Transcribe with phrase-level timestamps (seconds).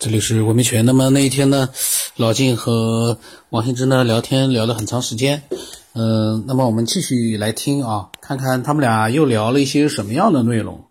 [0.00, 0.86] 这里是文明泉。
[0.86, 1.68] 那么那一天呢，
[2.16, 3.18] 老晋和
[3.50, 5.42] 王兴之呢聊天聊了很长时间。
[5.92, 10.82] 嗯，那么我们继续来听啊，看看他们俩又聊了一些什么样的内容。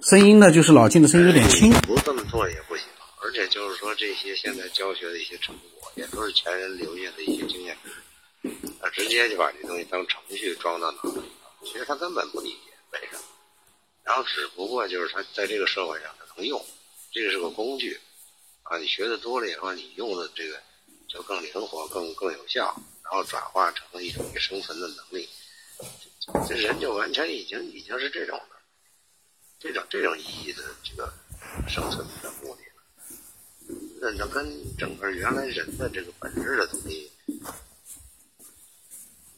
[0.00, 1.70] 声音呢，就是老晋的声音有点轻。
[1.82, 2.86] 不这么做也不行，
[3.22, 7.76] 而且就是说这些现在教学的一些成果，也都是前人留下的一些经验，
[8.80, 11.52] 他直接就把这东西当程序装到脑子里了。
[11.66, 13.22] 其实他根本不理解为什么，
[14.04, 16.58] 然后只不过就是他在这个社会上他能用，
[17.12, 17.94] 这个是个工具。
[18.68, 20.60] 啊，你学的多了以后，你用的这个
[21.08, 25.26] 就更灵活、更更有效，然后转化成一种生存的能力。
[26.46, 28.56] 这人就完全已经已经是这种的，
[29.58, 31.10] 这种这种意义的这个
[31.66, 32.82] 生存的目的了。
[34.02, 37.10] 那那跟整个原来人的这个本质的东西，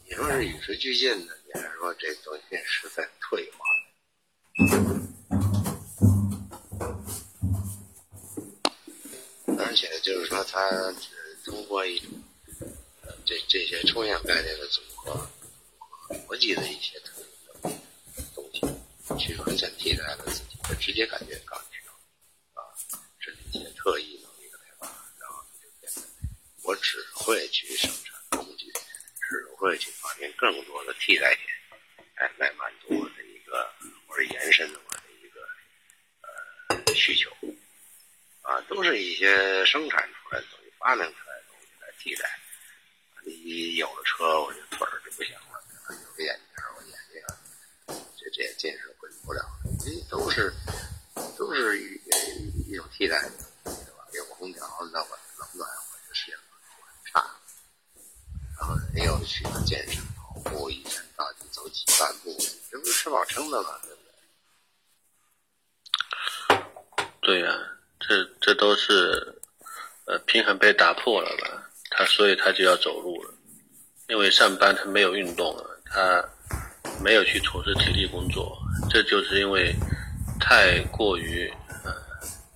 [0.08, 3.64] 你说是与时俱进的，你还是说这东西是在退化？
[9.56, 10.94] 而且就是说，它
[11.44, 12.08] 通过一种
[13.26, 15.28] 这这些抽象概念的组合、
[16.28, 17.72] 逻辑的一些特定
[18.14, 18.60] 的东西，
[19.18, 21.80] 去完全替代了自己的直接感觉感觉
[22.54, 22.62] 啊，
[23.18, 24.86] 是一些特异能力的开发，
[25.18, 26.00] 然后就变成
[26.62, 31.44] 我只会去生产工具，只会去发现更多的替代品，
[32.14, 33.68] 来来满足我的一个
[34.06, 35.40] 或者延伸我的一个
[36.86, 37.28] 呃需求。
[38.42, 40.10] 啊，都是一些生产、
[40.80, 42.40] 发明出来的东西来替代。
[43.22, 47.22] 你有了车，我这腿儿就不行了；有了眼镜，我眼睛
[48.16, 49.46] 这这也近视恢复不了。
[49.78, 50.50] 这都是
[51.36, 52.00] 都是一
[52.72, 53.30] 一种替代的，
[53.64, 54.08] 对吧？
[54.14, 57.30] 有空调，那我冷暖我就适应很差。
[58.58, 62.34] 然后人又去健身、跑步，一天到底走几万步，
[62.70, 63.78] 这不是吃饱撑的吗？
[63.82, 64.00] 对不
[66.48, 66.58] 对？
[67.20, 67.76] 对呀。
[68.02, 69.39] 这这都是，
[70.10, 71.70] 呃，平衡被打破了吧？
[71.88, 73.32] 他所以他就要走路了，
[74.08, 76.24] 因为上班他没有运动了，他
[77.00, 78.58] 没有去从事体力工作，
[78.90, 79.72] 这就是因为
[80.40, 81.48] 太过于
[81.84, 81.92] 呃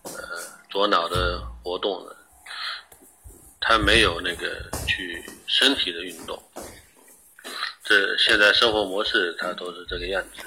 [0.03, 0.12] 呃
[0.69, 2.17] 左脑的活动了，
[3.61, 6.43] 他没有那个去身体的运动。
[7.84, 10.43] 这现在生活模式它都是这个样子，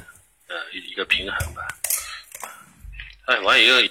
[0.47, 1.61] 呃，一一个平衡吧。
[3.27, 3.89] 哎，完一个。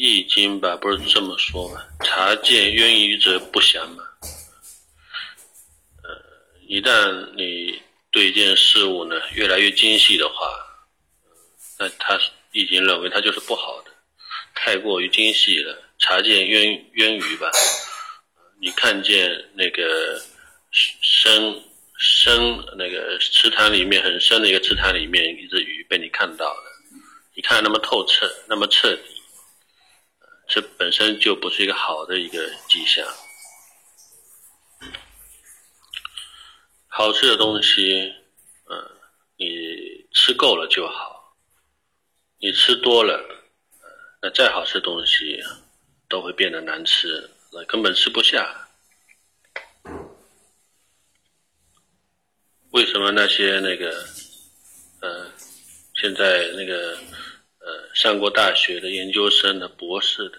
[0.00, 1.82] 易经吧，不是这么说嘛？
[2.04, 4.04] 察见渊鱼者不祥嘛。
[6.04, 6.08] 呃，
[6.68, 7.82] 一旦你
[8.12, 10.34] 对一件事物呢越来越精细的话，
[11.80, 12.16] 那他
[12.52, 13.90] 易经认为它就是不好的，
[14.54, 15.76] 太过于精细了。
[15.98, 17.50] 察见渊渊鱼吧，
[18.60, 20.22] 你看见那个
[20.70, 21.60] 深
[21.98, 26.62] 深那个池塘里面很深的一个池塘里面一只鱼被你看到了，
[27.34, 29.17] 你看那么透彻，那么彻底。
[30.48, 33.06] 这本身就不是一个好的一个迹象。
[36.86, 38.14] 好吃的东西，
[38.70, 38.90] 嗯，
[39.36, 41.36] 你吃够了就好。
[42.38, 43.22] 你吃多了，
[44.22, 45.38] 那再好吃的东西
[46.08, 48.68] 都会变得难吃，那根本吃不下。
[52.70, 54.06] 为什么那些那个，
[55.02, 55.30] 嗯，
[55.94, 56.98] 现在那个？
[57.68, 60.38] 呃，上过大学的研究生的、博士的，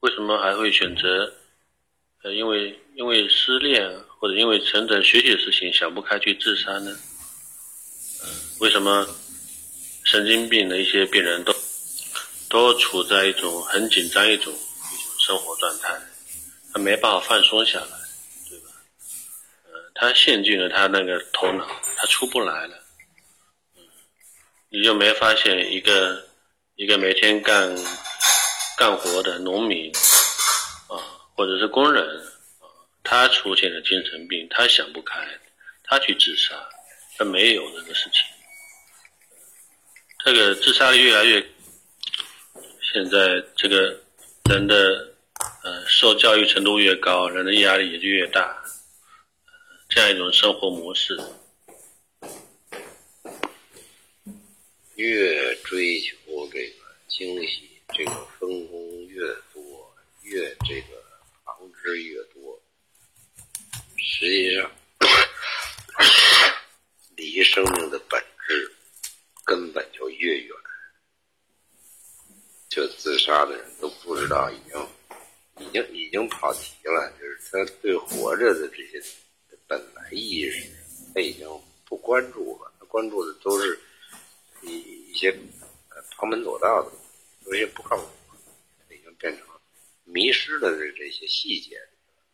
[0.00, 1.32] 为什么还会选择？
[2.24, 3.88] 呃，因为因为失恋
[4.18, 6.98] 或者因为成长学习的事情想不开去自杀呢？
[8.58, 9.06] 为什么
[10.06, 11.54] 神经病的一些病人都
[12.48, 15.96] 都处在一种很紧张一种一种生活状态，
[16.72, 17.96] 他没办法放松下来，
[18.50, 18.70] 对吧？
[19.66, 21.64] 呃，他陷进了他那个头脑，
[21.96, 22.76] 他出不来了。
[24.68, 26.25] 你就没发现一个？
[26.76, 27.74] 一个每天干
[28.76, 29.90] 干活的农民
[30.88, 31.00] 啊，
[31.34, 32.04] 或者是工人
[32.60, 32.68] 啊，
[33.02, 35.26] 他出现了精神病，他想不开，
[35.84, 36.54] 他去自杀，
[37.16, 38.20] 他没有那个事情。
[40.22, 41.40] 这个自杀率越来越，
[42.92, 43.98] 现在这个
[44.50, 45.14] 人的
[45.64, 48.62] 呃受教育程度越高，人的压力也就越大，
[49.88, 51.18] 这样一种生活模式，
[54.96, 56.14] 越追求。
[56.50, 56.74] 这个
[57.08, 59.20] 精细，这个分工越
[59.52, 61.02] 多，越这个
[61.44, 62.60] 旁支越多，
[63.96, 64.70] 实际上
[67.16, 68.72] 离生命的本质
[69.44, 70.50] 根本就越远。
[72.68, 79.02] 就自杀的人都不知道，已经已经已经跑题了，就是他对活着的这些
[79.66, 80.68] 本来意识，
[81.14, 81.48] 他已经
[81.86, 83.80] 不关注了，他关注的都是
[84.62, 84.78] 一
[85.10, 85.34] 一些。
[86.16, 86.92] 旁门左道的，
[87.46, 88.08] 有些不靠谱。
[88.90, 89.46] 已经变成
[90.04, 91.76] 迷失的这这些细节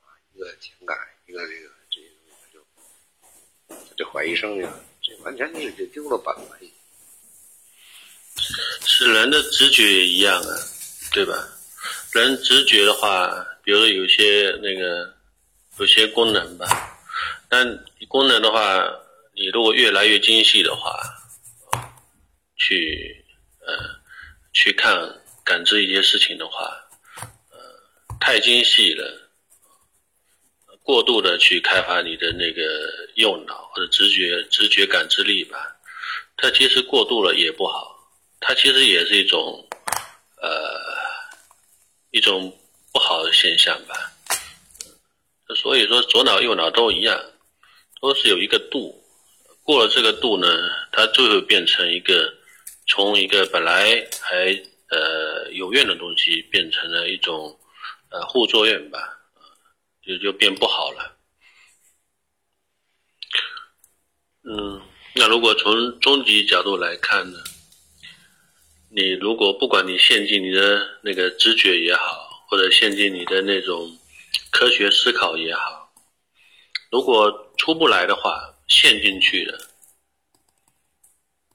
[0.01, 0.97] 啊，一个情感，
[1.27, 4.71] 一个这个这些东西，就就怀疑生命，
[5.03, 6.59] 这完全就就丢了本了。
[8.87, 10.57] 是人的直觉也一样啊，
[11.13, 11.35] 对吧？
[12.13, 13.29] 人直觉的话，
[13.65, 15.15] 比如说有些那个
[15.79, 16.67] 有些功能吧，
[17.49, 17.67] 但
[18.09, 18.85] 功能的话，
[19.35, 21.01] 你如果越来越精细的话，
[22.57, 23.22] 去
[23.67, 23.75] 呃
[24.53, 26.65] 去看感知一些事情的话，
[27.51, 27.59] 呃
[28.21, 29.31] 太精细了，
[30.83, 32.63] 过度的去开发你的那个
[33.15, 35.77] 右脑或者直觉直觉感知力吧，
[36.37, 37.91] 它其实过度了也不好。
[38.45, 39.69] 它其实也是一种，
[40.43, 40.51] 呃，
[42.11, 42.53] 一种
[42.93, 43.95] 不好的现象吧。
[45.55, 47.17] 所以说，左脑右脑都一样，
[48.01, 49.01] 都是有一个度，
[49.63, 50.49] 过了这个度呢，
[50.91, 52.35] 它就会变成一个，
[52.93, 54.53] 从一个本来还
[54.91, 57.59] 呃有怨的东西，变成了一种
[58.11, 59.19] 呃互作怨吧，
[60.03, 61.17] 就就变不好了。
[64.43, 64.83] 嗯，
[65.15, 67.39] 那如果从终极角度来看呢？
[68.91, 73.99] 你如果不管你陷进你的那个知觉也好，或者陷进你的那种
[74.51, 75.95] 科学思考也好，
[76.91, 79.59] 如果出不来的话，陷进去了，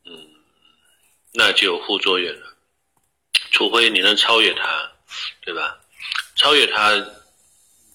[0.05, 0.27] 嗯，
[1.37, 2.57] 那就有副作用了。
[3.51, 4.91] 除非你能超越它，
[5.41, 5.79] 对吧？
[6.35, 6.91] 超越它，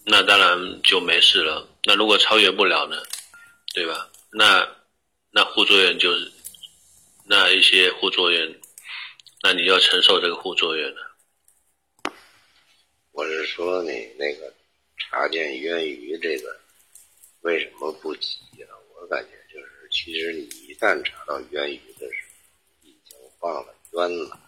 [0.05, 1.69] 那当然就没事了。
[1.83, 3.03] 那如果超越不了呢，
[3.75, 4.09] 对吧？
[4.31, 4.77] 那
[5.33, 6.33] 那副作用就是
[7.25, 8.55] 那一些副作用。
[9.43, 11.13] 那你要承受这个副作用了。
[13.11, 14.55] 我是说，你那个
[14.97, 16.61] 查见冤鱼这个
[17.41, 18.71] 为什么不急啊？
[18.95, 22.32] 我感觉就是，其实你一旦查到冤鱼的时候，
[23.43, 24.39] 放了冤了，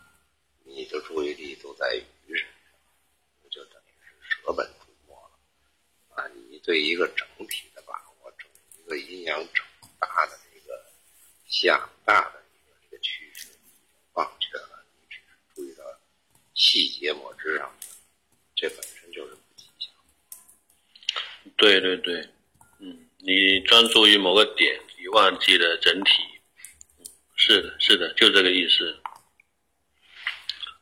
[0.62, 6.30] 你的注意力都在鱼身上，就等于是舍本逐末了啊！
[6.48, 7.92] 你对一个整体的把
[8.22, 8.48] 握，整
[8.78, 9.64] 一个阴阳整
[9.98, 10.80] 大的一个
[11.48, 14.84] 向大的一个这个趋势，已经忘却了。
[14.92, 15.24] 你只是
[15.56, 15.82] 注意到
[16.54, 17.76] 细节抹之上，
[18.54, 19.92] 这本身就是不吉祥。
[21.56, 22.28] 对对对，
[22.78, 26.12] 嗯，你专注于某个点，你忘记了整体。
[27.36, 28.96] 是的，是的，就这个意思。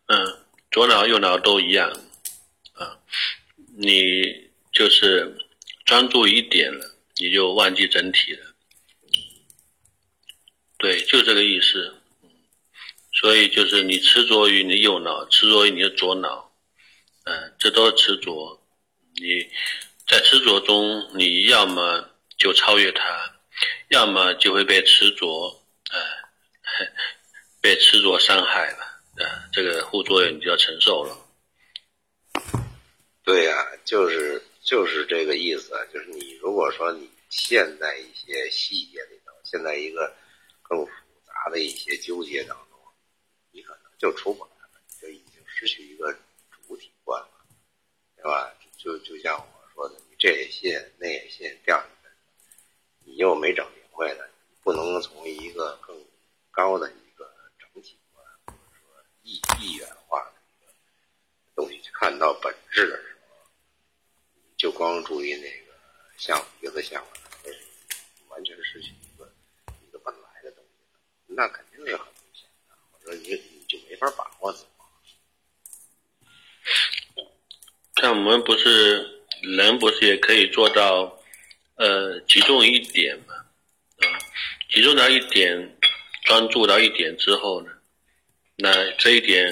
[0.06, 1.90] 嗯，左脑右脑都一样
[2.74, 2.98] 啊，
[3.76, 5.36] 你就是
[5.84, 8.54] 专注一点了，你就忘记整体了。
[10.78, 11.94] 对，就这个意思。
[13.14, 16.52] 所以就是你执着于你的右脑，执着于你的左脑，
[17.24, 18.60] 嗯，这都是执着。
[19.14, 19.48] 你
[20.08, 23.34] 在执着中，你要么就超越它，
[23.88, 26.00] 要么就会被执着，呃，
[27.60, 28.82] 被吃作伤害了，
[29.24, 31.16] 啊，这个副作用你就要承受了。
[33.24, 40.12] 对呀，就是就是这个意思，就是你如果说你陷在一些细节里头，陷在一个
[40.62, 40.92] 更复
[41.26, 42.78] 杂的一些纠结当中。
[43.52, 46.12] 你可能就出不来了，你就已经失去一个
[46.66, 47.46] 主体观了，
[48.16, 48.52] 对吧？
[48.76, 52.10] 就就像我说的，你这也信，那也信，掉下来，
[53.04, 54.24] 你又没整明白呢，
[54.62, 55.96] 不能从一个更
[56.52, 57.28] 高的一个
[57.58, 60.72] 整体观，或者说一一元化的一个
[61.56, 63.50] 东西去看到本质的时候，
[64.56, 65.72] 就光注意那个
[66.16, 67.04] 像鼻子像，
[68.28, 69.32] 完全失去一个
[69.84, 70.70] 一个本来的东西，
[71.26, 72.76] 那肯定是很危险的。
[72.92, 73.62] 我说你你。
[73.72, 74.66] 就没法把握死
[77.96, 81.18] 像我们不是人，不是也可以做到，
[81.76, 84.04] 呃，集中一点嘛，啊，
[84.68, 85.78] 集中到一点，
[86.32, 87.70] 专注到一点之后呢，
[88.56, 89.46] 那这一点，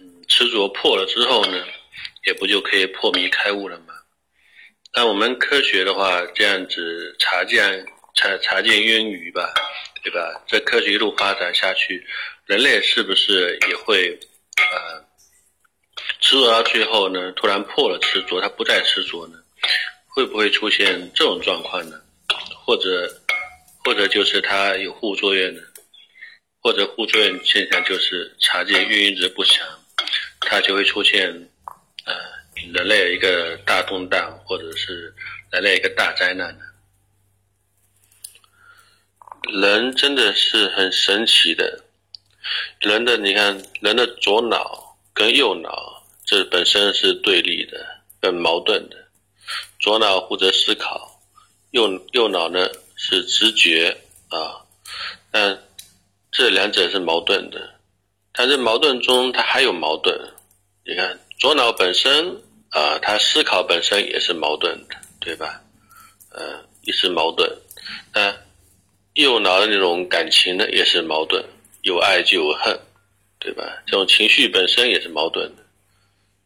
[0.00, 1.64] 嗯，执着破了之后呢，
[2.26, 3.94] 也不就可以破迷开悟了吗？
[4.92, 9.54] 那我们科学的话，这样子查见查查见渊鱼吧，
[10.02, 10.42] 对吧？
[10.48, 12.04] 这科学一路发展下去。
[12.46, 14.18] 人类是不是也会，
[14.72, 15.04] 呃，
[16.20, 17.30] 执着到最后呢？
[17.36, 19.38] 突然破了执着，他不再执着呢？
[20.08, 21.96] 会不会出现这种状况呢？
[22.66, 23.08] 或者，
[23.84, 25.62] 或者就是他有副作用呢？
[26.62, 29.66] 或者互作用现象就是察见运营值不强，
[30.40, 31.28] 它就会出现，
[32.04, 32.14] 呃，
[32.72, 35.12] 人类一个大动荡，或者是
[35.50, 36.64] 人类一个大灾难呢？
[39.52, 41.82] 人真的是很神奇的。
[42.78, 47.84] 人的你看，人的左脑跟右脑这本身是对立的、
[48.22, 48.96] 很矛盾的。
[49.80, 51.20] 左脑负责思考，
[51.72, 53.96] 右右脑呢是直觉
[54.28, 54.62] 啊。
[55.32, 55.60] 但
[56.32, 57.74] 这两者是矛盾的，
[58.32, 60.18] 但是矛盾中它还有矛盾。
[60.84, 65.60] 你看，左脑本身啊，它思考本身也是矛盾的，对吧？
[66.30, 67.48] 呃，也是矛盾。
[68.14, 68.34] 那
[69.12, 71.44] 右脑的那种感情呢，也是矛盾，
[71.82, 72.80] 有爱就有恨，
[73.38, 73.62] 对吧？
[73.86, 75.62] 这种情绪本身也是矛盾的。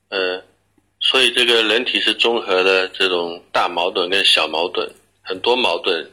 [0.08, 0.42] 呃，
[0.98, 4.90] 所以这个人体是综合的这种大矛盾跟小矛盾，
[5.22, 6.10] 很多矛盾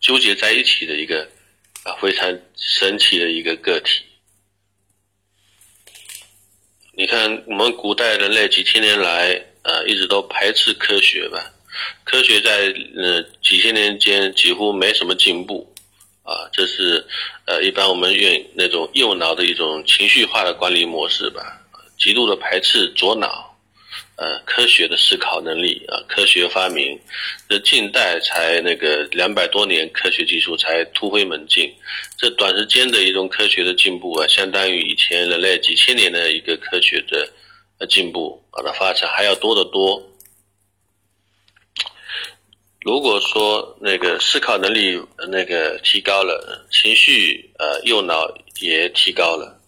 [0.00, 1.28] 纠结在一起的一个
[1.84, 4.04] 啊非常神奇的一个个体。
[6.94, 11.52] 你看，我们古代人类几千年来啊一直都排斥科学吧，
[12.04, 15.74] 科学在呃几千年间几乎没什么进步
[16.22, 17.06] 啊，这是
[17.46, 21.60] 呃一般我们用那种右脑的一种情绪化的管理模式吧。
[21.98, 23.51] 极度的排斥左脑，
[24.22, 26.96] 呃，科学的思考能力啊，科学发明，
[27.48, 31.74] 这近代才那个两百多年，科学技术才突飞猛进，
[32.16, 37.28] 这短时间的一种科学的进步啊，相当于以前人类几千年的一个科学的
[37.78, 40.00] 呃进步啊的发展还要多得多。
[42.82, 45.02] 如果说那个思考能力
[45.32, 49.60] 那个提高了，情绪呃右脑也提高了。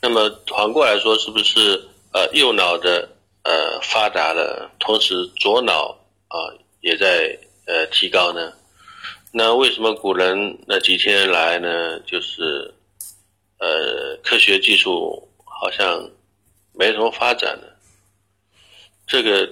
[0.00, 1.80] 那么反过来说，是不是
[2.12, 3.08] 呃右脑的
[3.44, 6.36] 呃发达了，同时左脑啊
[6.80, 8.52] 也在呃提高呢？
[9.32, 12.74] 那为什么古人那几千年来呢，就是
[13.58, 16.10] 呃科学技术好像
[16.72, 17.66] 没什么发展呢？
[19.06, 19.50] 这个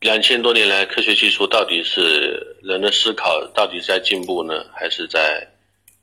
[0.00, 5.46] 两千多年来科学技术到底是人的思考到底在进步呢，还是在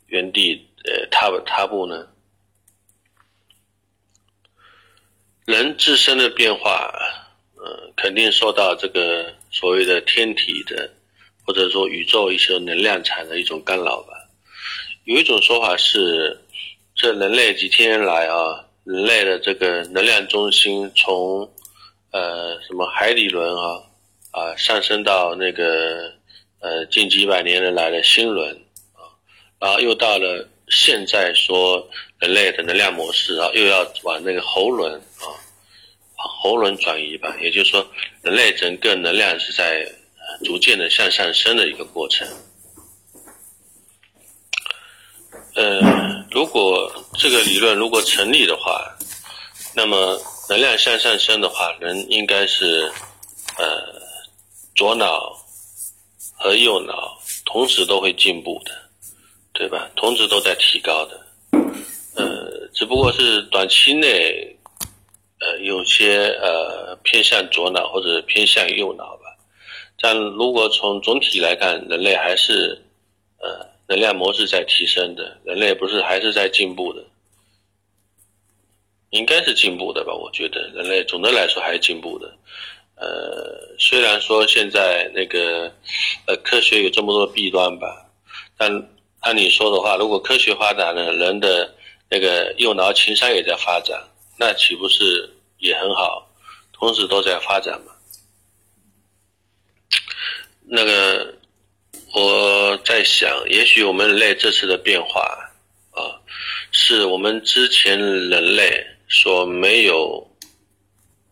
[0.08, 2.08] 原地呃踏踏步呢？
[5.46, 6.90] 人自身的变化，
[7.58, 10.90] 呃，肯定受到这个所谓的天体的，
[11.46, 14.14] 或者说宇宙一些能量场的一种干扰吧。
[15.04, 16.40] 有一种说法是，
[16.96, 21.54] 这人类几千年来啊，人类的这个能量中心从
[22.12, 23.84] 呃什么海底轮啊
[24.32, 26.14] 啊上升到那个
[26.60, 28.50] 呃近几百年来的星轮
[28.94, 29.12] 啊，
[29.60, 31.88] 然后又到了现在说
[32.20, 35.30] 人类的能量模式，啊又要往那个喉轮啊。
[36.42, 37.86] 喉轮转移吧，也就是说，
[38.22, 39.86] 人类整个能量是在
[40.46, 42.26] 逐渐的向上升的一个过程。
[45.56, 45.82] 呃，
[46.32, 48.90] 如果这个理论如果成立的话，
[49.76, 50.18] 那么
[50.50, 52.90] 能量向上升的话，人应该是
[53.58, 54.02] 呃
[54.76, 55.38] 左脑
[56.38, 58.83] 和右脑同时都会进步的，
[59.64, 59.90] 对吧？
[59.96, 61.18] 同时都在提高的。
[62.18, 64.50] 呃，只不过是短期内。
[65.40, 69.24] 呃，有些呃偏向左脑或者偏向右脑吧，
[70.00, 72.82] 但如果从总体来看，人类还是
[73.40, 77.04] 呃能量模式在提升的，人类不是还是在进步的，
[79.10, 80.14] 应该是进步的吧？
[80.14, 82.34] 我觉得人类总的来说还是进步的。
[82.96, 85.70] 呃，虽然说现在那个
[86.26, 88.10] 呃科学有这么多弊端吧，
[88.58, 88.72] 但
[89.24, 91.74] 按你说的话，如果科学发展了，人的
[92.10, 94.02] 那个右脑情商也在发展。
[94.38, 96.30] 那岂不是也很好？
[96.74, 97.94] 同时都在发展嘛。
[100.66, 101.34] 那个
[102.14, 105.22] 我在想，也许我们人类这次的变化
[105.92, 106.20] 啊，
[106.72, 110.28] 是我们之前人类所没有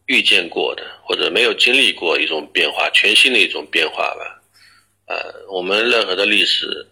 [0.06, 4.42] 遇见过的，或者没有经历过一种变化，全新的一种变化吧。
[5.08, 6.88] 呃，我们任何的历史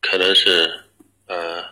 [0.00, 0.84] 可能是
[1.26, 1.64] 呃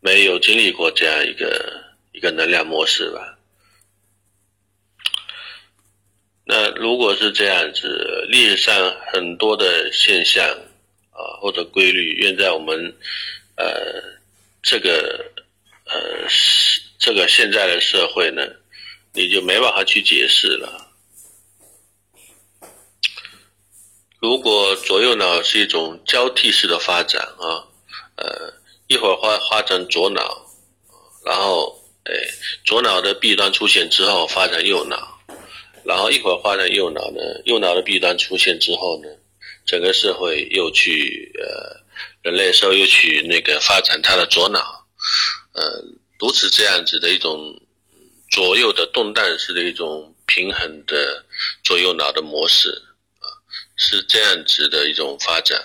[0.00, 1.86] 没有经历过这样一个。
[2.10, 3.38] 一个能量模式吧。
[6.44, 10.44] 那如果是这样子，历史上很多的现象
[11.12, 12.92] 啊或者规律，愿在我们
[13.54, 14.02] 呃
[14.64, 15.30] 这个
[15.84, 16.26] 呃
[16.98, 18.42] 这个现在的社会呢，
[19.12, 20.87] 你就没办法去解释了。
[24.20, 27.64] 如果左右脑是一种交替式的发展啊，
[28.16, 28.52] 呃，
[28.86, 30.46] 一会儿发发展左脑，
[31.24, 31.76] 然后。
[32.04, 32.14] 哎，
[32.64, 35.20] 左脑的弊端出现之后，发展右脑，
[35.84, 39.10] 然后一会儿发展右脑呢，右脑的弊端出现之后呢，
[39.66, 41.82] 整个社会又去呃，
[42.22, 44.86] 人类社会又去那个发展它的左脑，
[45.52, 45.84] 呃，
[46.18, 47.60] 如此这样子的一种
[48.30, 51.26] 左右的动荡式的一种平衡的
[51.62, 52.70] 左右脑的模式，
[53.78, 55.56] 是这样子的一种发展。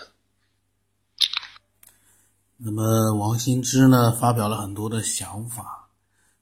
[2.58, 5.90] 那么王新之呢，发表了很多的想法。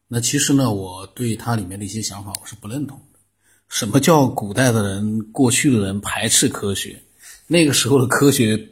[0.08, 3.20] 那其实呢，我对他里面的一些想法我是不认同的。
[3.70, 7.02] 什么叫古代的人、过去的人排斥科学？
[7.48, 8.70] 那个时候的科学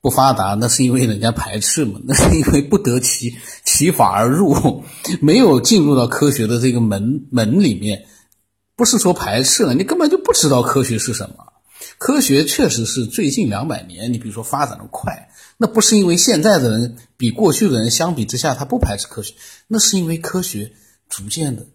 [0.00, 2.00] 不发达，那是因为人家排斥嘛？
[2.04, 4.84] 那是因为不得其其法而入，
[5.20, 8.06] 没有进入到科学的这个门门里面，
[8.76, 11.45] 不是说排斥了，你根本就不知道科学是什么。
[11.98, 19.34] 科学确实是最近两百年，你比如说发展的快，那不是因为现在的人比过去的人相比之下他不排斥科学，
[19.66, 20.72] 那是因为科学
[21.08, 21.66] 逐渐的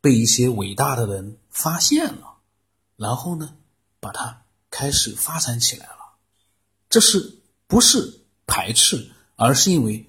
[0.00, 2.38] 被一些伟大的人发现了，
[2.96, 3.56] 然后呢，
[4.00, 6.16] 把它开始发展起来了。
[6.88, 10.08] 这是不是排斥，而是因为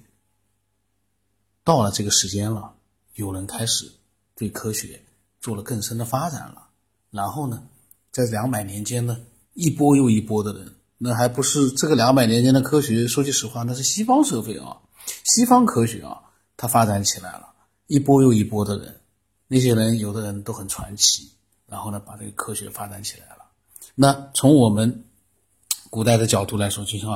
[1.62, 2.74] 到了这个时间了，
[3.14, 3.92] 有人开始
[4.34, 5.02] 对科学
[5.38, 6.68] 做了更深的发展了，
[7.10, 7.62] 然后呢，
[8.10, 9.20] 在两百年间呢。
[9.54, 13.06] 一波又一波的人，那还不是这个两百年间的科学？
[13.06, 14.76] 说句实话，那是西方社会啊，
[15.24, 16.20] 西方科学啊，
[16.56, 17.48] 它发展起来了，
[17.88, 19.00] 一波又一波的人，
[19.48, 21.30] 那些人有的人都很传奇，
[21.66, 23.44] 然后呢，把这个科学发展起来了。
[23.94, 25.04] 那从我们
[25.90, 27.10] 古代的角度来说，就像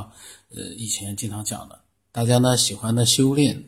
[0.49, 1.79] 呃以前经常讲的，
[2.11, 3.63] 大家呢喜欢呢修炼，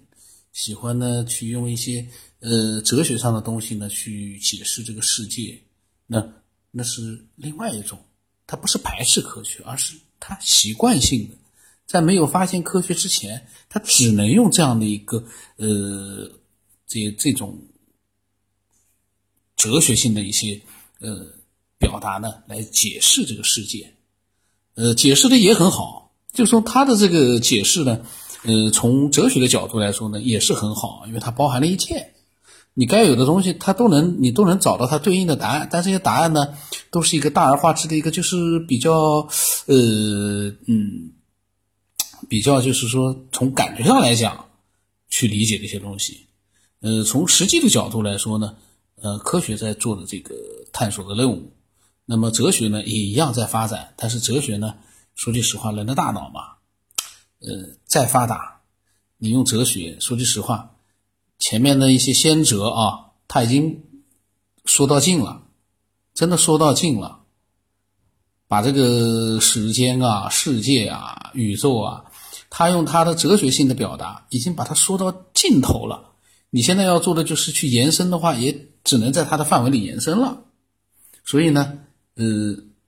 [0.51, 2.05] 喜欢呢去用一些
[2.41, 5.57] 呃哲学上的东西呢去解释这个世界，
[6.05, 6.27] 那
[6.69, 7.97] 那是另外一种。
[8.47, 11.35] 他不是排斥科学，而是他习惯性的，
[11.85, 15.23] 在没有发现科学之前，他只能用这样的一个
[15.57, 16.31] 呃，
[16.87, 17.59] 这这种
[19.57, 20.61] 哲学性的一些
[20.99, 21.27] 呃
[21.77, 23.93] 表达呢，来解释这个世界，
[24.75, 28.05] 呃，解释的也很好，就说他的这个解释呢，
[28.43, 32.13] 呃，从哲学的角度来说呢，也是很好，因为它包含了一切。
[32.79, 35.67] 你该有的东西，它都能，你都能找到它对应的答案。
[35.71, 36.53] 但这些答案呢，
[36.91, 39.27] 都是一个大而化之的一个，就是比较，
[39.65, 39.75] 呃，
[40.67, 41.11] 嗯，
[42.29, 44.47] 比较就是说从感觉上来讲
[45.09, 46.27] 去理解这些东西。
[46.81, 48.55] 呃，从实际的角度来说呢，
[49.01, 50.35] 呃，科学在做的这个
[50.71, 51.51] 探索的任务，
[52.05, 53.91] 那么哲学呢也一样在发展。
[53.97, 54.75] 但是哲学呢，
[55.15, 56.41] 说句实话，人的大脑嘛，
[57.39, 58.61] 呃，再发达，
[59.17, 60.75] 你用哲学，说句实话。
[61.39, 63.83] 前面的一些先哲啊，他已经
[64.65, 65.43] 说到尽了，
[66.13, 67.19] 真的说到尽了，
[68.47, 72.05] 把这个时间啊、世界啊、宇宙啊，
[72.49, 76.11] 他用他的哲学性的表达，已经把它说到尽头了。
[76.49, 80.41] 你现在要做的就是去延伸的话，也只能在他的范围里延伸了。
[81.23, 81.77] 所以呢，
[82.15, 82.25] 呃，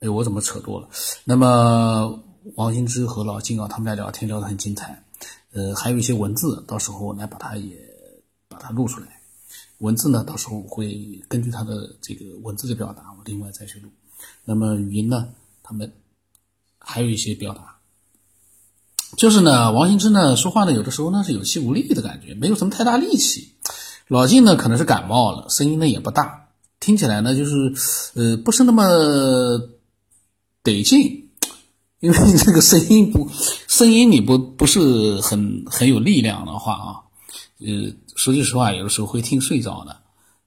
[0.00, 0.88] 哎，我怎么扯多了？
[1.24, 2.20] 那么
[2.56, 5.04] 王新之和老金啊，他们俩聊天聊得很精彩，
[5.52, 7.89] 呃，还有一些文字，到时候我来把它也。
[8.60, 9.20] 它录出来，
[9.78, 13.88] 文字呢，到时候我会根据它的这个文字的表达，我另外再去录。
[14.44, 15.28] 那么语音呢，
[15.62, 15.90] 他们
[16.78, 17.78] 还有一些表达，
[19.16, 23.54] 就是呢，王兴之呢说话呢，有的时候呢是有气无力的感觉，没有什么太大力气。
[24.08, 26.48] 老晋呢可能是感冒了，声音呢也不大，
[26.80, 27.74] 听起来呢就是
[28.14, 28.84] 呃不是那么
[30.62, 31.30] 得劲，
[32.00, 33.30] 因为这个声音不
[33.68, 37.09] 声音你不不是很很有力量的话啊。
[37.60, 39.96] 呃，说句实话，有的时候会听睡着的。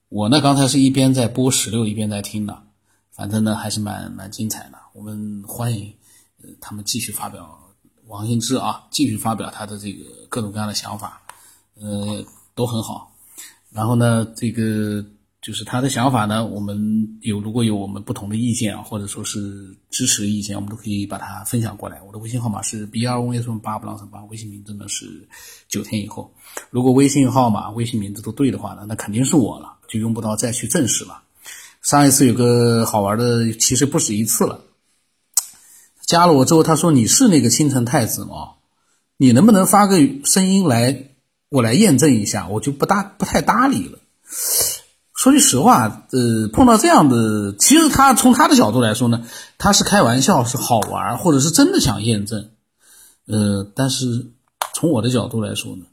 [0.09, 2.63] 我呢，刚才是一边在播十六，一边在听的，
[3.11, 4.77] 反正呢还是蛮蛮精彩的。
[4.93, 5.93] 我们欢迎
[6.41, 7.59] 呃他们继续发表，
[8.07, 11.21] 王兴之啊，继续发表他的这个各种各样的想法，
[11.75, 13.15] 呃，都很好。
[13.71, 15.05] 然后呢，这个。
[15.43, 22.01] 就是他的想法呢，我们有如果有我们不同的意见啊，或者说是支持的意见，我们都可以把它分享过来。
[22.01, 25.27] 我的微信号码是 b r o s 八不浪什八，微信名字呢是
[25.67, 26.33] 九天以后。
[26.69, 31.21] 如果微信号码、微信名字都对的话呢，那肯定是我了，就用不到再去证实了。
[31.81, 34.61] 上一次有个好玩的，其实不止一次了。
[36.05, 38.53] 加了我之后，他说你是那个青城太子吗？
[39.17, 41.09] 你能不能发个声音来，
[41.49, 42.47] 我来验证一下？
[42.47, 43.99] 我就不搭不太搭理了。
[45.23, 49.25] 说句实话，呃，碰到这样的，其实他从他的角度来说呢，
[49.57, 52.49] 他是开玩笑，是好玩，或者是真的想验证，
[53.27, 54.33] 呃，但是
[54.73, 55.85] 从我的角度来说呢，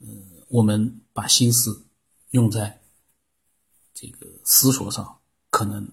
[0.00, 0.08] 呃，
[0.48, 1.84] 我们把心思
[2.32, 2.80] 用在
[3.94, 5.18] 这个思索上，
[5.50, 5.86] 可能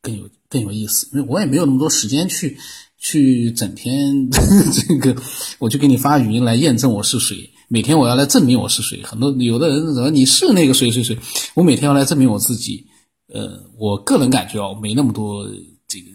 [0.00, 2.56] 更有更有意思，因为我也没有那么多时间去
[2.98, 5.20] 去整天 这个，
[5.58, 7.51] 我就给你发语音来验证我是谁。
[7.72, 11.18] 每天我要来证明我是谁，很多有的人怎么你是那个谁谁谁，
[11.54, 12.86] 我每天要来证明我自己。
[13.28, 15.46] 呃，我个人感觉啊，没那么多
[15.88, 16.10] 这个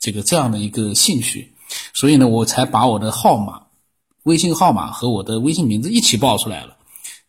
[0.00, 1.52] 这个这样的一个兴趣，
[1.92, 3.66] 所以呢，我才把我的号码、
[4.22, 6.78] 微信号码和我的微信名字一起报出来了，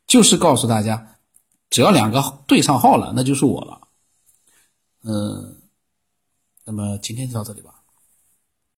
[0.08, 1.18] 就是告诉大家，
[1.70, 3.82] 只要两个对上号了，那就是我了。
[5.04, 5.58] 嗯，
[6.64, 7.73] 那么今天就到这里吧。